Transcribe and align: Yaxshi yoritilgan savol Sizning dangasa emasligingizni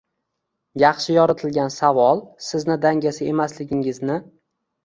Yaxshi 0.83 1.11
yoritilgan 1.17 1.69
savol 1.79 2.23
Sizning 2.47 2.81
dangasa 2.87 3.29
emasligingizni 3.35 4.21